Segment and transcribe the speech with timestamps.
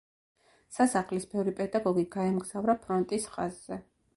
[0.77, 3.83] სასახლის ბევრი პედაგოგი გაემგზავრა ფრონტის ხაზზე.